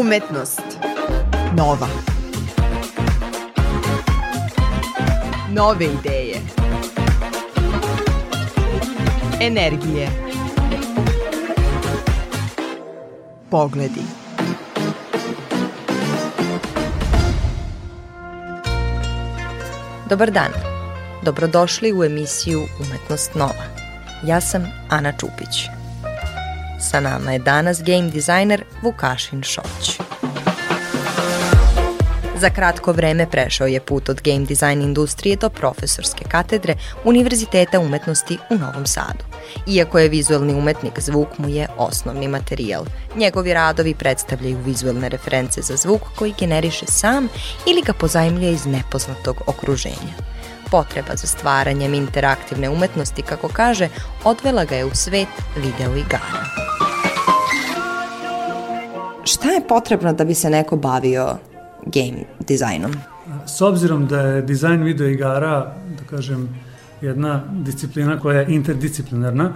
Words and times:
Umetnost. 0.00 0.62
Nova. 1.56 1.86
Nove 5.50 5.84
ideje. 5.84 6.36
Energije. 9.40 10.08
Pogledi. 13.50 14.00
Dobar 20.08 20.30
dan. 20.30 20.52
Dobrodošli 21.24 21.92
u 21.92 22.04
emisiju 22.04 22.60
Umetnost 22.80 23.34
Nova. 23.34 23.64
Ja 24.24 24.40
sam 24.40 24.64
Ana 24.88 25.12
Čupić. 25.12 25.68
Sa 26.80 27.00
nama 27.00 27.32
je 27.32 27.38
danas 27.38 27.82
game 27.82 28.10
dizajner 28.10 28.64
Vukašin 28.82 29.42
Šoć. 29.42 29.98
Za 32.40 32.50
kratko 32.50 32.92
vreme 32.92 33.30
prešao 33.30 33.66
je 33.66 33.80
put 33.80 34.08
od 34.08 34.20
game 34.24 34.46
dizajn 34.46 34.82
industrije 34.82 35.36
do 35.36 35.48
profesorske 35.48 36.24
katedre 36.24 36.74
Univerziteta 37.04 37.80
umetnosti 37.80 38.38
u 38.50 38.54
Novom 38.54 38.86
Sadu. 38.86 39.24
Iako 39.66 39.98
je 39.98 40.08
vizualni 40.08 40.54
umetnik, 40.54 41.00
zvuk 41.00 41.38
mu 41.38 41.48
je 41.48 41.68
osnovni 41.76 42.28
materijal. 42.28 42.84
Njegovi 43.16 43.54
radovi 43.54 43.94
predstavljaju 43.94 44.58
vizualne 44.58 45.08
reference 45.08 45.62
za 45.62 45.76
zvuk 45.76 46.02
koji 46.16 46.34
generiše 46.38 46.86
sam 46.86 47.28
ili 47.66 47.82
ga 47.82 47.92
pozajmlja 47.92 48.48
iz 48.48 48.66
nepoznatog 48.66 49.42
okruženja. 49.46 50.14
Potreba 50.70 51.16
za 51.16 51.26
stvaranjem 51.26 51.94
interaktivne 51.94 52.68
umetnosti, 52.70 53.22
kako 53.22 53.48
kaže, 53.48 53.88
odvela 54.24 54.64
ga 54.64 54.76
je 54.76 54.84
u 54.84 54.94
svet 54.94 55.28
video 55.56 55.96
igara. 55.96 56.67
Šta 59.28 59.50
je 59.50 59.60
potrebno 59.68 60.12
da 60.12 60.24
bi 60.24 60.34
se 60.34 60.50
neko 60.50 60.76
bavio 60.76 61.36
game 61.86 62.24
dizajnom? 62.48 62.92
S 63.46 63.60
obzirom 63.60 64.06
da 64.06 64.20
je 64.20 64.42
dizajn 64.42 64.82
video 64.82 65.08
igara, 65.08 65.74
da 65.98 66.04
kažem, 66.10 66.48
jedna 67.00 67.42
disciplina 67.52 68.18
koja 68.20 68.40
je 68.40 68.54
interdisciplinarna, 68.54 69.52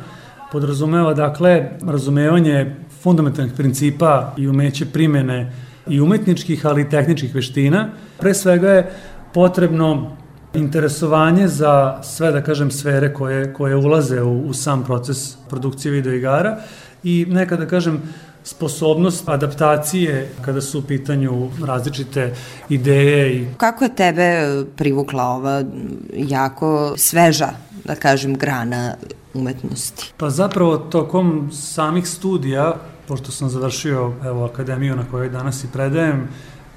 podrazumeva 0.53 1.15
dakle 1.15 1.70
razumevanje 1.87 2.77
fundamentalnih 3.03 3.53
principa 3.56 4.34
i 4.37 4.48
umeće 4.48 4.87
primene 4.87 5.53
i 5.89 6.00
umetničkih, 6.00 6.67
ali 6.67 6.83
i 6.83 6.89
tehničkih 6.89 7.34
veština. 7.34 7.89
Pre 8.19 8.34
svega 8.34 8.70
je 8.70 8.91
potrebno 9.34 10.17
interesovanje 10.55 11.48
za 11.48 12.03
sve, 12.03 12.33
da 12.33 12.43
kažem, 12.43 12.70
sfere 12.70 13.15
koje, 13.15 13.55
koje 13.55 13.77
ulaze 13.77 14.23
u, 14.23 14.47
u 14.47 14.55
sam 14.55 14.84
proces 14.84 15.37
produkcije 15.50 15.93
videoigara 15.93 16.59
i 17.05 17.27
neka, 17.28 17.56
da 17.56 17.67
kažem, 17.67 18.03
sposobnost 18.45 19.29
adaptacije 19.29 20.29
kada 20.45 20.61
su 20.61 20.79
u 20.79 20.83
pitanju 20.83 21.51
različite 21.65 22.35
ideje. 22.69 23.37
I... 23.37 23.47
Kako 23.57 23.84
je 23.84 23.95
tebe 23.95 24.47
privukla 24.77 25.25
ova 25.25 25.65
jako 26.12 26.95
sveža, 26.97 27.49
da 27.84 27.95
kažem, 27.95 28.34
grana 28.34 28.95
umetnosti? 29.34 30.12
Pa 30.17 30.31
zapravo 30.31 30.77
tokom 30.77 31.51
samih 31.53 32.09
studija, 32.09 32.75
pošto 33.09 33.33
sam 33.33 33.49
završio 33.49 34.12
evo, 34.25 34.45
akademiju 34.45 34.97
na 34.97 35.05
kojoj 35.11 35.29
danas 35.29 35.65
i 35.65 35.69
predajem, 35.73 36.29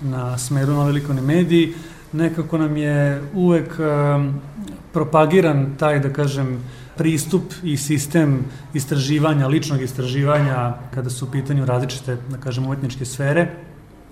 na 0.01 0.37
smeru 0.37 0.73
na 0.73 0.85
velikovni 0.85 1.21
mediji, 1.21 1.73
nekako 2.11 2.57
nam 2.57 2.77
je 2.77 3.21
uvek 3.33 3.79
um, 3.79 4.33
propagiran 4.93 5.75
taj, 5.79 5.99
da 5.99 6.13
kažem, 6.13 6.59
pristup 6.97 7.43
i 7.63 7.77
sistem 7.77 8.45
istraživanja, 8.73 9.47
ličnog 9.47 9.81
istraživanja 9.81 10.73
kada 10.93 11.09
su 11.09 11.25
u 11.25 11.31
pitanju 11.31 11.65
različite, 11.65 12.17
da 12.29 12.37
kažem, 12.37 12.65
umetničke 12.65 13.05
sfere, 13.05 13.47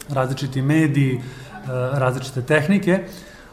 različiti 0.09 0.61
mediji, 0.61 1.15
uh, 1.15 1.69
različite 1.97 2.41
tehnike. 2.41 3.03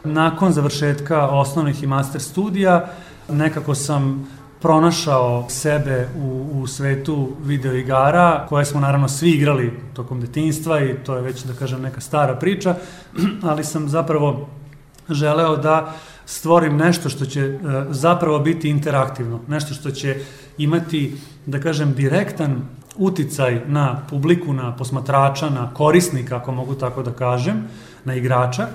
Nakon 0.03 0.51
završetka 0.51 1.27
osnovnih 1.27 1.83
i 1.83 1.87
master 1.87 2.21
studija, 2.21 2.89
nekako 3.29 3.75
sam 3.75 4.27
pronašao 4.61 5.45
sebe 5.49 6.07
u, 6.17 6.47
u 6.53 6.67
svetu 6.67 7.35
videoigara, 7.43 8.45
koje 8.49 8.65
smo 8.65 8.79
naravno 8.79 9.07
svi 9.07 9.29
igrali 9.29 9.79
tokom 9.93 10.21
detinjstva 10.21 10.79
i 10.83 10.95
to 11.05 11.15
je 11.15 11.21
već, 11.21 11.43
da 11.43 11.53
kažem, 11.53 11.81
neka 11.81 12.01
stara 12.01 12.35
priča, 12.35 12.75
ali 13.49 13.63
sam 13.63 13.89
zapravo 13.89 14.49
želeo 15.09 15.57
da 15.57 15.93
stvorim 16.31 16.77
nešto 16.77 17.09
što 17.09 17.25
će 17.25 17.49
uh, 17.49 17.59
zapravo 17.89 18.39
biti 18.39 18.69
interaktivno, 18.69 19.39
nešto 19.47 19.73
što 19.73 19.91
će 19.91 20.15
imati, 20.57 21.17
da 21.45 21.59
kažem, 21.59 21.93
direktan 21.93 22.61
uticaj 22.95 23.61
na 23.67 24.01
publiku, 24.09 24.53
na 24.53 24.75
posmatrača, 24.75 25.49
na 25.49 25.73
korisnika, 25.73 26.37
ako 26.37 26.51
mogu 26.51 26.75
tako 26.75 27.03
da 27.03 27.11
kažem, 27.11 27.67
na 28.05 28.15
igrača, 28.15 28.67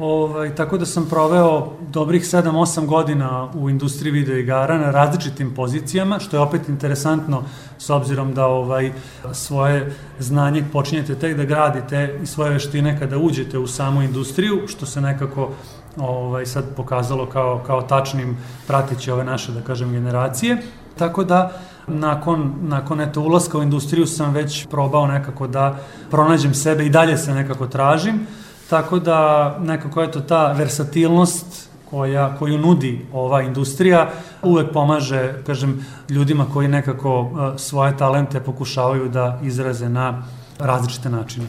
Ovaj, 0.00 0.54
tako 0.54 0.78
da 0.78 0.86
sam 0.86 1.06
proveo 1.08 1.72
dobrih 1.92 2.22
7-8 2.22 2.86
godina 2.86 3.48
u 3.54 3.70
industriji 3.70 4.12
videoigara 4.12 4.78
na 4.78 4.90
različitim 4.90 5.54
pozicijama, 5.54 6.18
što 6.18 6.36
je 6.36 6.40
opet 6.40 6.68
interesantno 6.68 7.42
s 7.78 7.90
obzirom 7.90 8.34
da 8.34 8.46
ovaj 8.46 8.92
svoje 9.32 9.92
znanje 10.18 10.64
počinjete 10.72 11.14
tek 11.14 11.36
da 11.36 11.44
gradite 11.44 12.18
i 12.22 12.26
svoje 12.26 12.50
veštine 12.50 12.98
kada 12.98 13.18
uđete 13.18 13.58
u 13.58 13.66
samu 13.66 14.02
industriju, 14.02 14.62
što 14.68 14.86
se 14.86 15.00
nekako 15.00 15.50
ovaj, 15.96 16.46
sad 16.46 16.64
pokazalo 16.76 17.26
kao, 17.26 17.60
kao 17.66 17.82
tačnim 17.82 18.36
pratići 18.66 19.10
ove 19.10 19.24
naše, 19.24 19.52
da 19.52 19.60
kažem, 19.60 19.92
generacije. 19.92 20.56
Tako 20.98 21.24
da, 21.24 21.52
nakon, 21.86 22.54
nakon 22.62 23.00
eto, 23.00 23.20
ulaska 23.20 23.58
u 23.58 23.62
industriju 23.62 24.06
sam 24.06 24.32
već 24.32 24.66
probao 24.66 25.06
nekako 25.06 25.46
da 25.46 25.76
pronađem 26.10 26.54
sebe 26.54 26.86
i 26.86 26.90
dalje 26.90 27.16
se 27.18 27.34
nekako 27.34 27.66
tražim. 27.66 28.26
Tako 28.70 28.98
da 28.98 29.56
nekako 29.60 30.02
eto 30.02 30.20
ta 30.20 30.52
versatilnost 30.52 31.70
koja, 31.90 32.36
koju 32.38 32.58
nudi 32.58 33.06
ova 33.12 33.42
industrija 33.42 34.10
uvek 34.42 34.72
pomaže, 34.72 35.42
kažem, 35.46 35.86
ljudima 36.08 36.46
koji 36.52 36.68
nekako 36.68 37.20
uh, 37.20 37.30
svoje 37.56 37.96
talente 37.96 38.40
pokušavaju 38.40 39.08
da 39.08 39.38
izraze 39.42 39.88
na 39.88 40.22
različite 40.58 41.10
načine. 41.10 41.46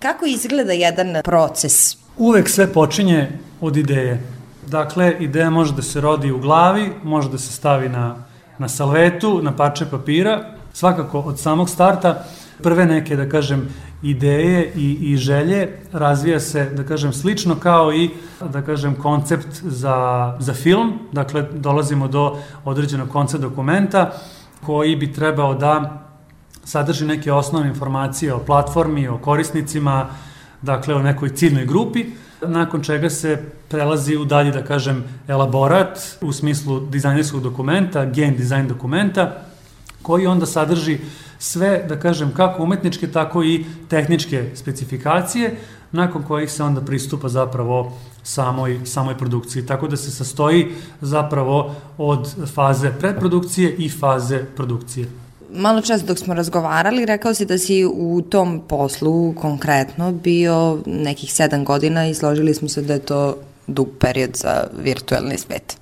Kako 0.00 0.26
izgleda 0.26 0.72
jedan 0.72 1.16
proces? 1.24 1.96
Uvek 2.16 2.48
sve 2.48 2.72
počinje 2.72 3.28
od 3.60 3.76
ideje. 3.76 4.22
Dakle, 4.66 5.16
ideja 5.20 5.50
može 5.50 5.74
da 5.74 5.82
se 5.82 6.00
rodi 6.00 6.30
u 6.30 6.38
glavi, 6.38 6.92
može 7.02 7.28
da 7.28 7.38
se 7.38 7.52
stavi 7.52 7.88
na, 7.88 8.24
na 8.58 8.68
salvetu, 8.68 9.42
na 9.42 9.52
parče 9.56 9.86
papira, 9.90 10.44
svakako 10.72 11.20
od 11.20 11.38
samog 11.38 11.70
starta 11.70 12.24
prve 12.62 12.86
neke, 12.86 13.16
da 13.16 13.28
kažem, 13.28 13.68
ideje 14.02 14.72
i, 14.76 15.12
i 15.12 15.16
želje 15.16 15.68
razvija 15.92 16.40
se, 16.40 16.64
da 16.64 16.84
kažem, 16.84 17.12
slično 17.12 17.56
kao 17.56 17.92
i, 17.92 18.10
da 18.52 18.62
kažem, 18.62 18.94
koncept 18.94 19.62
za, 19.62 20.36
za 20.38 20.54
film. 20.54 20.98
Dakle, 21.12 21.42
dolazimo 21.52 22.08
do 22.08 22.38
određenog 22.64 23.08
koncept 23.08 23.42
dokumenta 23.42 24.12
koji 24.66 24.96
bi 24.96 25.12
trebao 25.12 25.54
da 25.54 26.06
sadrži 26.70 27.04
neke 27.04 27.32
osnovne 27.32 27.68
informacije 27.68 28.34
o 28.34 28.38
platformi, 28.38 29.08
o 29.08 29.18
korisnicima, 29.18 30.06
dakle, 30.62 30.94
o 30.94 31.02
nekoj 31.02 31.34
ciljnoj 31.34 31.66
grupi, 31.66 32.04
nakon 32.46 32.82
čega 32.82 33.10
se 33.10 33.42
prelazi 33.68 34.16
u 34.16 34.24
dalji, 34.24 34.52
da 34.52 34.62
kažem, 34.64 35.04
elaborat 35.28 35.98
u 36.20 36.32
smislu 36.32 36.80
dizajnerskog 36.80 37.42
dokumenta, 37.42 38.04
game 38.04 38.36
design 38.38 38.68
dokumenta, 38.68 39.42
koji 40.02 40.26
onda 40.26 40.46
sadrži 40.46 40.98
sve, 41.38 41.84
da 41.88 41.98
kažem, 42.00 42.30
kako 42.36 42.62
umetničke, 42.62 43.08
tako 43.12 43.42
i 43.44 43.64
tehničke 43.88 44.50
specifikacije, 44.54 45.56
nakon 45.92 46.22
kojih 46.22 46.50
se 46.50 46.62
onda 46.62 46.80
pristupa 46.80 47.28
zapravo 47.28 47.98
samoj, 48.22 48.80
samoj 48.84 49.18
produkciji. 49.18 49.66
Tako 49.66 49.88
da 49.88 49.96
se 49.96 50.10
sastoji 50.10 50.68
zapravo 51.00 51.74
od 51.98 52.30
faze 52.54 52.92
predprodukcije 53.00 53.74
i 53.74 53.88
faze 53.88 54.44
produkcije. 54.56 55.08
Malo 55.52 55.80
čas 55.80 56.04
dok 56.04 56.18
smo 56.18 56.34
razgovarali, 56.34 57.06
rekao 57.06 57.34
si 57.34 57.46
da 57.46 57.58
si 57.58 57.84
u 57.84 58.22
tom 58.22 58.62
poslu 58.68 59.34
konkretno 59.34 60.12
bio 60.12 60.78
nekih 60.86 61.32
sedam 61.32 61.64
godina 61.64 62.06
i 62.06 62.14
složili 62.14 62.54
smo 62.54 62.68
se 62.68 62.82
da 62.82 62.92
je 62.92 62.98
to 62.98 63.36
dug 63.66 63.88
period 64.00 64.30
za 64.34 64.64
virtualni 64.82 65.38
svet. 65.38 65.76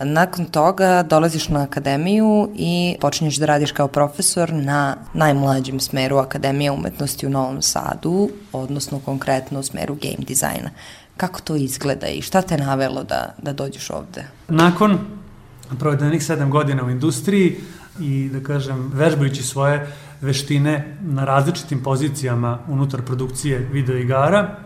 Nakon 0.00 0.44
toga 0.44 1.02
dolaziš 1.02 1.48
na 1.48 1.62
akademiju 1.62 2.50
i 2.56 2.96
počinješ 3.00 3.36
da 3.36 3.46
radiš 3.46 3.72
kao 3.72 3.88
profesor 3.88 4.52
na 4.52 4.96
najmlađem 5.14 5.80
smeru 5.80 6.16
Akademije 6.16 6.70
umetnosti 6.70 7.26
u 7.26 7.30
Novom 7.30 7.62
Sadu, 7.62 8.28
odnosno 8.52 9.00
konkretno 9.04 9.60
u 9.60 9.62
smeru 9.62 9.94
game 9.94 10.24
dizajna. 10.26 10.70
Kako 11.16 11.40
to 11.40 11.56
izgleda 11.56 12.06
i 12.06 12.22
šta 12.22 12.42
te 12.42 12.56
navelo 12.56 13.02
da, 13.02 13.34
da 13.42 13.52
dođeš 13.52 13.90
ovde? 13.90 14.24
Nakon 14.48 14.98
provedenih 15.78 16.24
sedam 16.24 16.50
godina 16.50 16.84
u 16.84 16.90
industriji 16.90 17.56
i, 18.00 18.28
da 18.32 18.40
kažem, 18.40 18.90
vežbajući 18.94 19.42
svoje 19.42 19.92
veštine 20.20 20.98
na 21.00 21.24
različitim 21.24 21.82
pozicijama 21.82 22.58
unutar 22.68 23.02
produkcije 23.02 23.68
videoigara, 23.72 24.56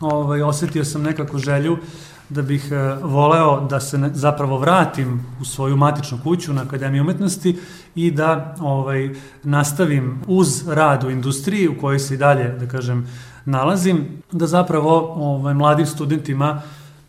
ovaj, 0.00 0.42
osetio 0.42 0.84
sam 0.84 1.02
nekako 1.02 1.38
želju 1.38 1.78
da 2.28 2.42
bih 2.42 2.72
e, 2.72 2.96
voleo 3.02 3.60
da 3.60 3.80
se 3.80 3.98
ne, 3.98 4.10
zapravo 4.14 4.58
vratim 4.58 5.26
u 5.40 5.44
svoju 5.44 5.76
matičnu 5.76 6.18
kuću 6.22 6.52
na 6.52 6.62
Akademiju 6.62 7.02
umetnosti 7.02 7.58
i 7.94 8.10
da 8.10 8.54
ovaj, 8.60 9.10
nastavim 9.42 10.22
uz 10.26 10.68
rad 10.68 11.04
u 11.04 11.10
industriji 11.10 11.68
u 11.68 11.80
kojoj 11.80 11.98
se 11.98 12.14
i 12.14 12.18
dalje, 12.18 12.48
da 12.48 12.66
kažem, 12.68 13.06
nalazim, 13.44 14.22
da 14.32 14.46
zapravo 14.46 15.14
ovaj, 15.16 15.54
mladim 15.54 15.86
studentima 15.86 16.62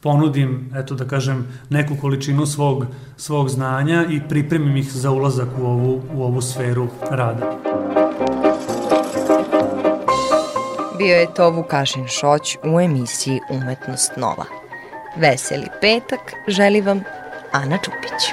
ponudim, 0.07 0.71
eto 0.75 0.95
da 0.95 1.06
kažem, 1.06 1.48
neku 1.69 1.95
količinu 2.01 2.45
svog, 2.45 2.86
svog 3.18 3.50
znanja 3.50 4.06
i 4.09 4.21
pripremim 4.30 4.77
ih 4.77 4.92
za 4.92 5.12
ulazak 5.12 5.48
u 5.62 5.65
ovu, 5.65 6.01
u 6.13 6.24
ovu 6.24 6.42
sferu 6.42 6.88
rada. 7.12 7.51
Bio 10.98 11.15
je 11.15 11.33
to 11.33 11.50
Vukašin 11.50 12.07
Šoć 12.07 12.57
u 12.63 12.80
emisiji 12.80 13.39
Umetnost 13.50 14.12
Nova. 14.18 14.45
Veseli 15.18 15.68
petak 15.81 16.33
želi 16.48 16.81
vam 16.81 17.01
Ana 17.51 17.77
Čupić. 17.77 18.31